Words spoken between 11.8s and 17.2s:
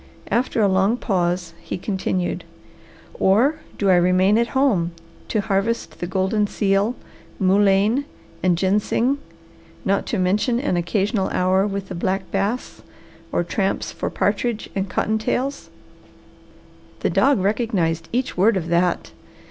the black bass or tramps for partridge and cotton tails?" The